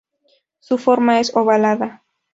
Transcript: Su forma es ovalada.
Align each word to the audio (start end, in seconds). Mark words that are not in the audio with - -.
Su 0.59 0.79
forma 0.79 1.19
es 1.19 1.35
ovalada. 1.35 2.01